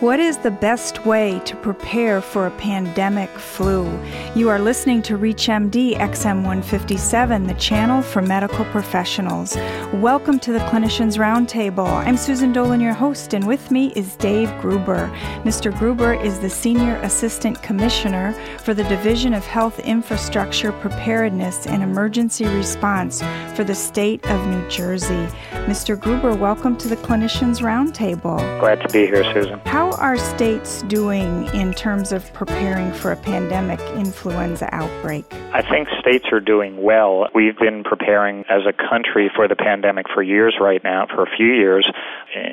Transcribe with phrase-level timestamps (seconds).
[0.00, 3.86] What is the best way to prepare for a pandemic flu?
[4.34, 9.56] You are listening to ReachMD XM157, the channel for medical professionals.
[9.92, 11.86] Welcome to the Clinicians Roundtable.
[11.86, 15.10] I'm Susan Dolan, your host, and with me is Dave Gruber.
[15.44, 15.70] Mr.
[15.78, 22.46] Gruber is the Senior Assistant Commissioner for the Division of Health Infrastructure Preparedness and Emergency
[22.46, 23.20] Response
[23.54, 25.28] for the state of New Jersey.
[25.66, 26.00] Mr.
[26.00, 28.38] Gruber, welcome to the Clinicians Roundtable.
[28.60, 29.60] Glad to be here, Susan.
[29.66, 35.24] How how are states doing in terms of preparing for a pandemic influenza outbreak?
[35.52, 37.26] I think states are doing well.
[37.34, 41.36] We've been preparing as a country for the pandemic for years right now, for a
[41.36, 41.90] few years,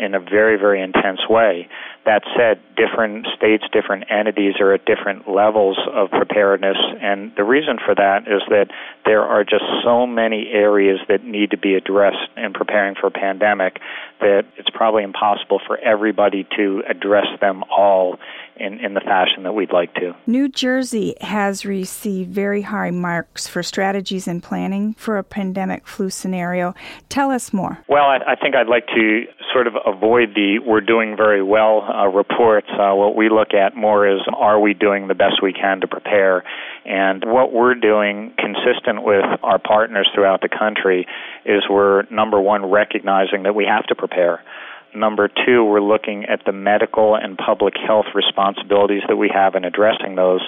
[0.00, 1.68] in a very, very intense way.
[2.06, 7.78] That said, different states, different entities are at different levels of preparedness, and the reason
[7.84, 8.68] for that is that
[9.04, 13.10] there are just so many areas that need to be addressed in preparing for a
[13.10, 13.80] pandemic
[14.20, 18.20] that it's probably impossible for everybody to address them all
[18.58, 20.14] in, in the fashion that we'd like to.
[20.26, 26.10] New Jersey has received very high marks for strategies and planning for a pandemic flu
[26.10, 26.74] scenario.
[27.08, 27.78] Tell us more.
[27.88, 31.82] Well, I, I think I'd like to sort of avoid the we're doing very well
[31.82, 32.68] uh, reports.
[32.70, 35.86] Uh, what we look at more is are we doing the best we can to
[35.86, 36.44] prepare?
[36.84, 41.06] And what we're doing, consistent with our partners throughout the country,
[41.44, 44.42] is we're number one recognizing that we have to prepare.
[44.96, 49.64] Number two, we're looking at the medical and public health responsibilities that we have in
[49.64, 50.40] addressing those.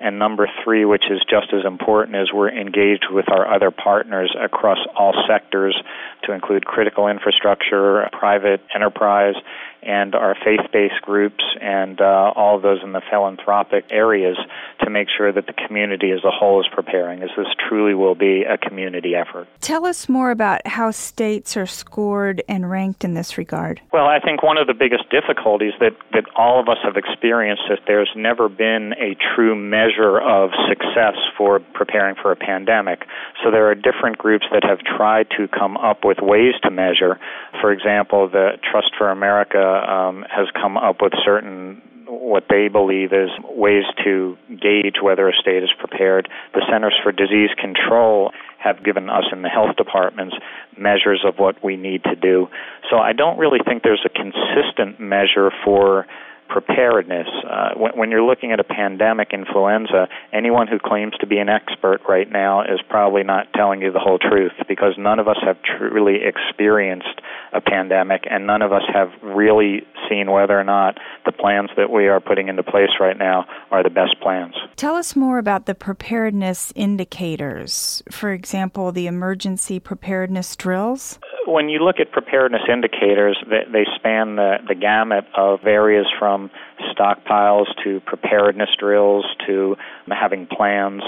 [0.00, 4.34] And number three, which is just as important, is we're engaged with our other partners
[4.38, 5.80] across all sectors
[6.24, 9.34] to include critical infrastructure, private enterprise,
[9.82, 14.36] and our faith-based groups and uh, all of those in the philanthropic areas
[14.80, 18.16] to make sure that the community as a whole is preparing, as this truly will
[18.16, 19.46] be a community effort.
[19.60, 23.80] Tell us more about how states are scored and ranked in this regard.
[23.92, 27.62] Well, I think one of the biggest difficulties that, that all of us have experienced
[27.70, 29.85] is there's never been a true measure
[30.20, 33.04] of success for preparing for a pandemic.
[33.42, 37.18] So there are different groups that have tried to come up with ways to measure.
[37.60, 43.12] For example, the Trust for America um, has come up with certain what they believe
[43.12, 46.28] is ways to gauge whether a state is prepared.
[46.54, 50.36] The Centers for Disease Control have given us in the health departments
[50.78, 52.48] measures of what we need to do.
[52.90, 56.06] So I don't really think there's a consistent measure for
[56.48, 57.28] preparedness.
[57.48, 61.48] Uh, when, when, you're looking at a pandemic influenza, anyone who claims to be an
[61.48, 65.36] expert right now is probably not telling you the whole truth because none of us
[65.44, 67.20] have truly experienced
[67.52, 71.90] a pandemic and none of us have really seen whether or not the plans that
[71.90, 74.54] we are putting into place right now are the best plans.
[74.76, 78.02] Tell us more about the preparedness indicators.
[78.10, 84.56] For example, the emergency preparedness drills when you look at preparedness indicators, they, span the,
[84.68, 86.50] the gamut of areas from
[86.92, 89.76] stockpiles to preparedness drills to
[90.08, 91.02] having plans.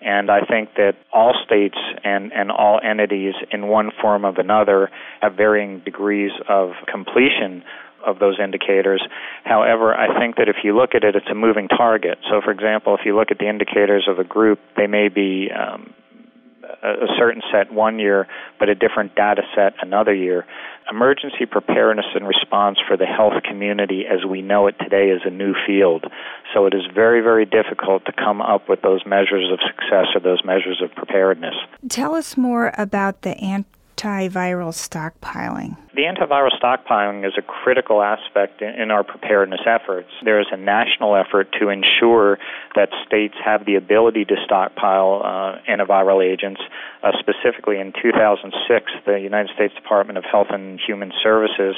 [0.00, 4.90] And I think that all states and, and all entities, in one form or another,
[5.22, 7.64] have varying degrees of completion
[8.04, 9.02] of those indicators.
[9.44, 12.18] However, I think that if you look at it, it's a moving target.
[12.30, 15.48] So, for example, if you look at the indicators of a group, they may be
[15.50, 15.94] um,
[16.82, 18.26] a certain set one year,
[18.58, 20.46] but a different data set another year.
[20.90, 25.30] Emergency preparedness and response for the health community as we know it today is a
[25.30, 26.04] new field.
[26.52, 30.20] So it is very, very difficult to come up with those measures of success or
[30.20, 31.54] those measures of preparedness.
[31.88, 33.34] Tell us more about the
[33.96, 35.76] antiviral stockpiling?
[35.94, 40.08] The antiviral stockpiling is a critical aspect in our preparedness efforts.
[40.24, 42.38] There is a national effort to ensure
[42.74, 46.60] that states have the ability to stockpile uh, antiviral agents.
[47.02, 51.76] Uh, specifically, in 2006, the United States Department of Health and Human Services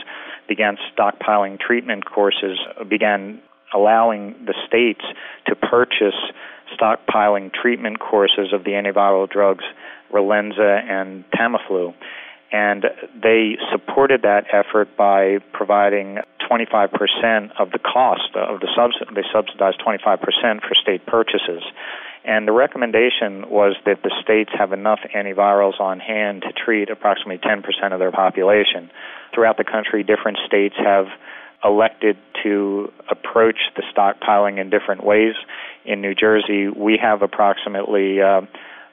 [0.49, 3.41] began stockpiling treatment courses, began
[3.75, 5.05] allowing the states
[5.47, 6.15] to purchase
[6.79, 9.65] stockpiling treatment courses of the antiviral drugs
[10.13, 11.95] Relenza and Tamiflu.
[12.53, 12.85] And
[13.21, 19.15] they supported that effort by providing 25% of the cost of the subsidy.
[19.15, 21.63] They subsidized 25% for state purchases.
[22.25, 27.39] And the recommendation was that the states have enough antivirals on hand to treat approximately
[27.39, 28.91] 10% of their population.
[29.35, 31.07] Throughout the country, different states have
[31.67, 35.35] elected to approach the stockpiling in different ways.
[35.85, 38.43] In New Jersey, we have approximately uh,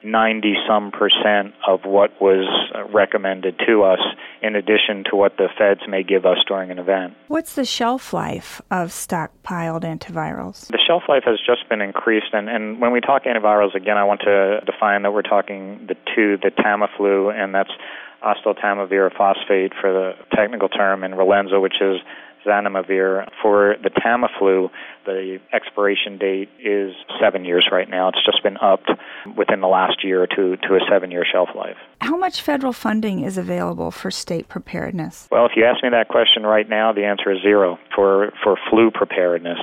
[0.04, 2.46] 90 some percent of what was
[2.92, 4.00] recommended to us,
[4.42, 7.14] in addition to what the feds may give us during an event.
[7.28, 10.66] What's the shelf life of stockpiled antivirals?
[10.68, 14.04] The shelf life has just been increased, and, and when we talk antivirals, again, I
[14.04, 17.72] want to define that we're talking the two, the Tamiflu, and that's
[18.22, 21.96] oseltamivir phosphate for the technical term, and Relenza, which is
[22.46, 23.28] zanamivir.
[23.42, 24.70] For the Tamiflu,
[25.04, 28.08] the expiration date is seven years right now.
[28.08, 28.90] It's just been upped
[29.36, 31.76] within the last year or two to a seven year shelf life.
[32.00, 35.28] How much federal funding is available for state preparedness?
[35.30, 38.56] Well, if you ask me that question right now, the answer is zero for, for
[38.70, 39.58] flu preparedness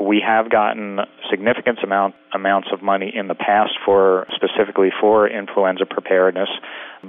[0.00, 1.00] we have gotten
[1.30, 6.48] significant amount amounts of money in the past for specifically for influenza preparedness,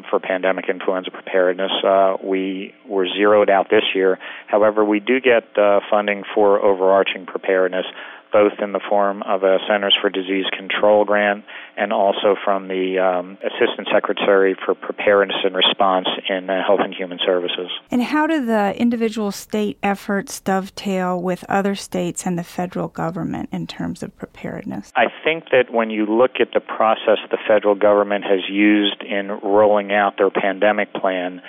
[0.09, 1.71] for pandemic influenza preparedness.
[1.85, 4.17] Uh, we were zeroed out this year.
[4.47, 7.85] However, we do get uh, funding for overarching preparedness
[8.31, 11.43] both in the form of a Centers for Disease Control grant
[11.77, 16.93] and also from the um, Assistant Secretary for Preparedness and Response in uh, Health and
[16.93, 17.69] Human Services.
[17.91, 23.49] And how do the individual state efforts dovetail with other states and the federal government
[23.51, 24.91] in terms of preparedness?
[24.95, 29.27] I think that when you look at the process the federal government has used in
[29.43, 31.41] rolling out their pandemic plan,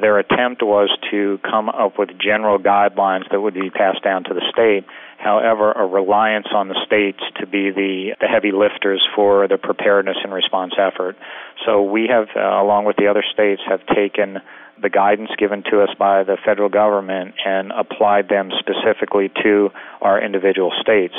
[0.00, 4.34] their attempt was to come up with general guidelines that would be passed down to
[4.34, 4.86] the state.
[5.18, 10.16] However, a reliance on the states to be the, the heavy lifters for the preparedness
[10.24, 11.16] and response effort.
[11.64, 14.38] So we have, uh, along with the other states, have taken
[14.80, 20.20] the guidance given to us by the federal government and applied them specifically to our
[20.20, 21.14] individual states.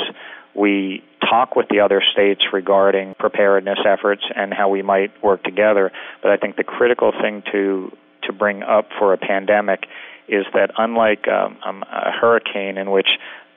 [0.54, 5.90] We talk with the other states regarding preparedness efforts and how we might work together,
[6.22, 7.90] but I think the critical thing to
[8.26, 9.86] to bring up for a pandemic
[10.28, 13.08] is that unlike um, um, a hurricane in which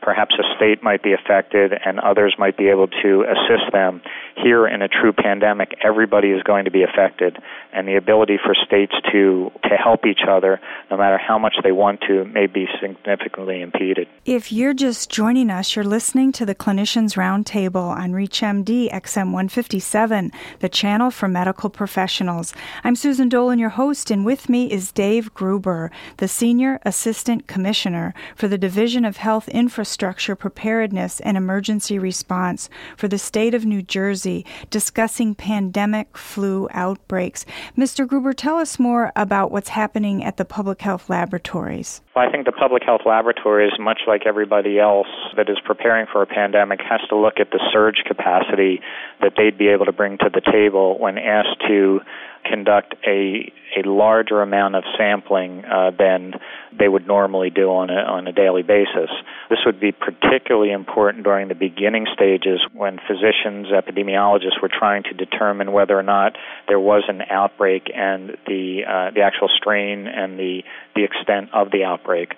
[0.07, 4.01] perhaps a state might be affected and others might be able to assist them.
[4.42, 7.36] Here in a true pandemic, everybody is going to be affected,
[7.74, 11.74] and the ability for states to, to help each other, no matter how much they
[11.74, 14.07] want to, may be significantly impeded.
[14.24, 20.31] If you're just joining us, you're listening to the Clinicians Roundtable on ReachMD XM 157,
[20.60, 22.53] the channel for medical professionals.
[22.86, 28.13] I'm Susan Dolan, your host, and with me is Dave Gruber, the Senior Assistant Commissioner
[28.36, 33.66] for the Division of Health Infrastructure infrastructure preparedness and emergency response for the state of
[33.66, 37.48] New Jersey, discussing pandemic flu outbreaks.
[37.76, 38.06] Mr.
[38.06, 42.02] Gruber, tell us more about what's happening at the public health laboratories.
[42.16, 46.22] Well, I think the public health laboratories, much like everybody else that is preparing for
[46.22, 48.82] a pandemic, has to look at the surge capacity
[49.22, 52.02] that they'd be able to bring to the table when asked to
[52.50, 56.34] conduct a a larger amount of sampling uh, than
[56.78, 59.10] they would normally do on a on a daily basis.
[59.50, 65.14] This would be particularly important during the beginning stages when physicians, epidemiologists were trying to
[65.14, 70.40] determine whether or not there was an outbreak and the uh, the actual strain and
[70.40, 70.64] the
[70.96, 72.34] the extent of the outbreak.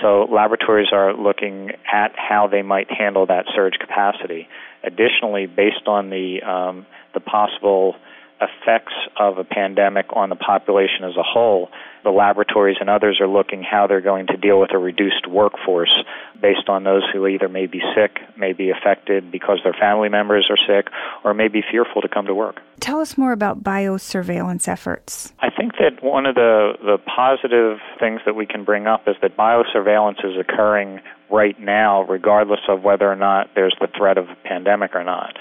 [0.00, 4.48] So laboratories are looking at how they might handle that surge capacity.
[4.82, 7.94] Additionally, based on the um, the possible
[8.42, 11.70] effects of a pandemic on the population as a whole,
[12.04, 15.92] the laboratories and others are looking how they're going to deal with a reduced workforce
[16.40, 20.50] based on those who either may be sick, may be affected because their family members
[20.50, 20.92] are sick,
[21.24, 22.60] or may be fearful to come to work.
[22.80, 25.32] Tell us more about biosurveillance efforts.
[25.38, 29.14] I think that one of the, the positive things that we can bring up is
[29.22, 31.00] that biosurveillance is occurring
[31.32, 35.36] right now, regardless of whether or not there's the threat of a pandemic or not.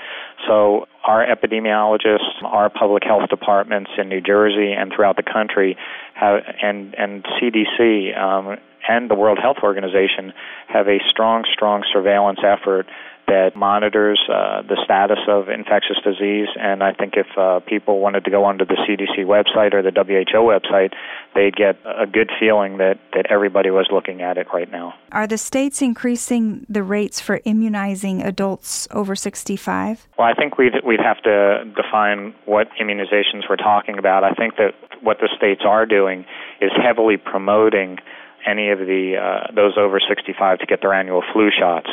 [0.48, 5.78] So our epidemiologists, our public health departments in New Jersey and throughout the country,
[6.16, 8.58] have, and and CDC um,
[8.88, 10.34] and the World Health Organization
[10.68, 12.88] have a strong, strong surveillance effort
[13.28, 16.48] that monitors uh, the status of infectious disease.
[16.60, 19.92] And I think if uh, people wanted to go onto the CDC website or the
[19.92, 20.94] WHO website,
[21.34, 24.94] they'd get a good feeling that, that everybody was looking at it right now.
[25.12, 30.08] Are the states increasing the rates for immunizing adults over 65?
[30.18, 34.24] Well, I think we'd, we'd have to define what immunizations we're talking about.
[34.24, 36.26] I think that what the states are doing
[36.60, 37.98] is heavily promoting
[38.46, 41.90] any of the uh, those over 65 to get their annual flu shots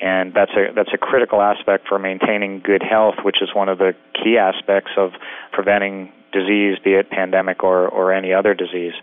[0.00, 3.78] and that's a that's a critical aspect for maintaining good health, which is one of
[3.78, 5.12] the key aspects of
[5.52, 8.94] preventing disease, be it pandemic or or any other disease.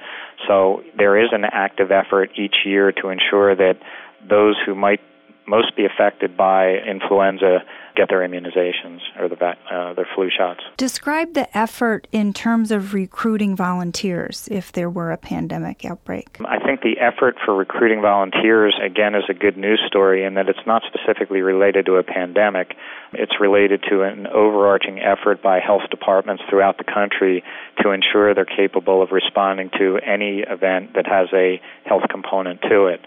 [0.48, 3.78] So there is an active effort each year to ensure that
[4.28, 5.02] those who might
[5.48, 7.60] most be affected by influenza
[7.96, 10.62] get their immunizations or the uh, their flu shots.
[10.78, 16.38] Describe the effort in terms of recruiting volunteers if there were a pandemic outbreak.
[16.46, 20.50] I think the effort for recruiting volunteers again is a good news story in that
[20.50, 22.76] it's not specifically related to a pandemic.
[23.14, 27.44] It's related to an overarching effort by health departments throughout the country
[27.82, 32.88] to ensure they're capable of responding to any event that has a health component to
[32.88, 33.02] it.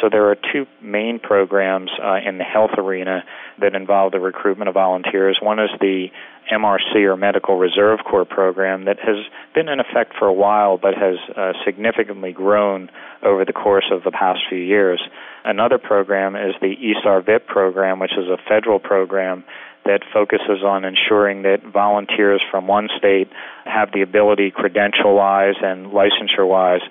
[0.00, 3.24] So there are two main programs uh, in the health arena
[3.60, 5.38] that involve the recruitment of volunteers.
[5.42, 6.08] One is the
[6.52, 9.16] MRC or Medical Reserve Corps program that has
[9.54, 12.90] been in effect for a while but has uh, significantly grown
[13.22, 15.00] over the course of the past few years.
[15.44, 19.44] Another program is the ESAR VHP program, which is a federal program
[19.88, 23.28] that focuses on ensuring that volunteers from one state
[23.64, 26.82] have the ability, credential wise and licensure wise,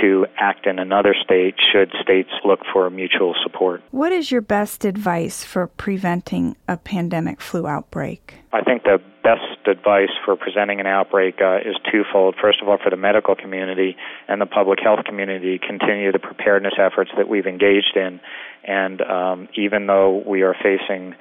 [0.00, 3.82] to act in another state should states look for mutual support.
[3.90, 8.34] What is your best advice for preventing a pandemic flu outbreak?
[8.54, 12.36] I think the best advice for presenting an outbreak uh, is twofold.
[12.40, 13.96] First of all, for the medical community
[14.28, 18.18] and the public health community, continue the preparedness efforts that we've engaged in.
[18.64, 21.14] And um, even though we are facing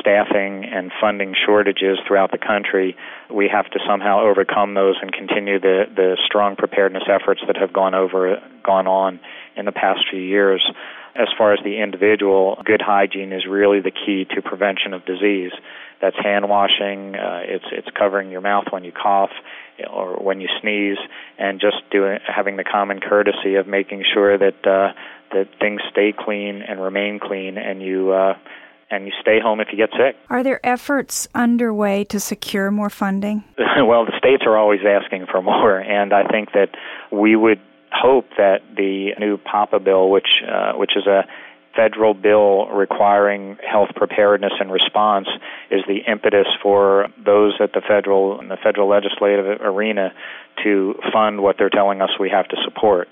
[0.00, 2.96] staffing and funding shortages throughout the country,
[3.32, 7.72] we have to somehow overcome those and continue the, the strong preparedness efforts that have
[7.72, 9.20] gone over gone on
[9.56, 10.62] in the past few years.
[11.14, 15.52] As far as the individual, good hygiene is really the key to prevention of disease.
[16.00, 17.14] That's hand washing.
[17.14, 19.30] Uh, it's it's covering your mouth when you cough
[19.90, 20.98] or when you sneeze,
[21.38, 24.92] and just doing having the common courtesy of making sure that uh,
[25.32, 28.12] that things stay clean and remain clean, and you.
[28.12, 28.34] Uh,
[28.90, 30.16] and you stay home if you get sick.
[30.30, 33.44] Are there efforts underway to secure more funding?
[33.58, 36.70] well, the states are always asking for more, and I think that
[37.10, 37.60] we would
[37.92, 41.24] hope that the new PAHPA bill, which uh, which is a
[41.74, 45.28] federal bill requiring health preparedness and response
[45.70, 50.12] is the impetus for those at the federal in the federal legislative arena
[50.64, 53.08] to fund what they're telling us we have to support.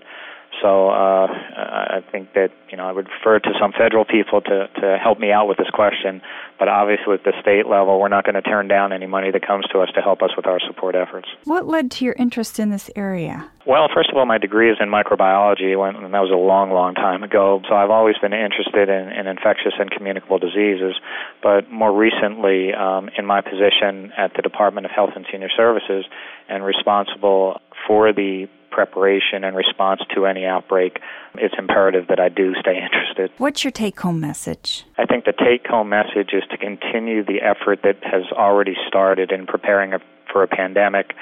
[0.63, 4.69] So uh, I think that you know I would refer to some federal people to
[4.81, 6.23] to help me out with this question.
[6.59, 9.47] But obviously, at the state level, we're not going to turn down any money that
[9.47, 11.29] comes to us to help us with our support efforts.
[11.45, 13.51] What led to your interest in this area?
[13.67, 16.71] Well, first of all, my degree is in microbiology, when, and that was a long,
[16.71, 17.63] long time ago.
[17.69, 20.95] So I've always been interested in, in infectious and communicable diseases.
[21.43, 26.05] But more recently, um, in my position at the Department of Health and Senior Services,
[26.49, 30.99] and responsible for the preparation and response to any outbreak,
[31.37, 33.31] it's imperative that I do stay interested.
[33.39, 34.85] What's your take home message?
[34.99, 39.31] I think the take home message is to continue the effort that has already started
[39.31, 40.01] in preparing a,
[40.31, 41.15] for a pandemic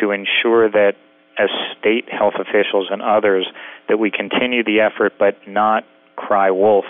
[0.00, 0.94] to ensure that
[1.38, 3.46] as state health officials and others
[3.88, 5.84] that we continue the effort but not
[6.16, 6.86] cry wolf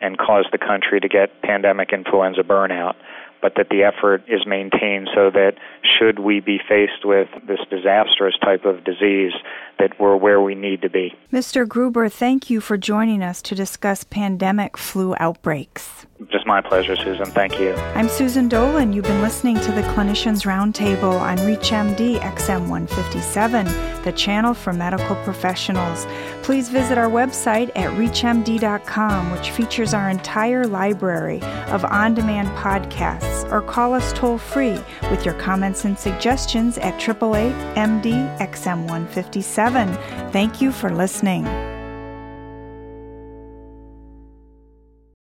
[0.00, 2.94] and cause the country to get pandemic influenza burnout
[3.42, 5.54] but that the effort is maintained so that
[5.98, 9.32] should we be faced with this disastrous type of disease,
[9.78, 11.14] that we're where we need to be.
[11.32, 11.68] Mr.
[11.68, 16.06] Gruber, thank you for joining us to discuss pandemic flu outbreaks.
[16.30, 17.26] Just my pleasure, Susan.
[17.26, 17.74] Thank you.
[17.94, 18.94] I'm Susan Dolan.
[18.94, 23.66] You've been listening to the Clinicians Roundtable on ReachMD XM 157,
[24.02, 26.06] the channel for medical professionals.
[26.42, 33.35] Please visit our website at reachmd.com, which features our entire library of on demand podcasts,
[33.44, 34.78] or call us toll free
[35.10, 39.94] with your comments and suggestions at 888 MD XM 157.
[40.30, 41.75] Thank you for listening.